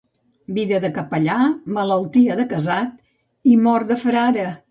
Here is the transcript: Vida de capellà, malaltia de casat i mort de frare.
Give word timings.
Vida 0.53 0.79
de 0.85 0.89
capellà, 0.95 1.35
malaltia 1.75 2.39
de 2.41 2.47
casat 2.55 3.53
i 3.55 3.61
mort 3.67 3.93
de 3.93 4.01
frare. 4.07 4.51